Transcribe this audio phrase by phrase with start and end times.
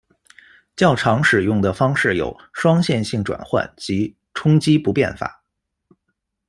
[0.75, 5.43] 较常使用的方式有双线性转换及冲激不变法。